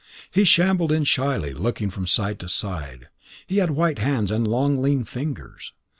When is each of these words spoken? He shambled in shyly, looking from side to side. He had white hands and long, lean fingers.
He 0.31 0.45
shambled 0.45 0.91
in 0.91 1.03
shyly, 1.03 1.53
looking 1.53 1.91
from 1.91 2.07
side 2.07 2.39
to 2.39 2.49
side. 2.49 3.09
He 3.45 3.57
had 3.57 3.69
white 3.69 3.99
hands 3.99 4.31
and 4.31 4.47
long, 4.47 4.81
lean 4.81 5.05
fingers. 5.05 5.73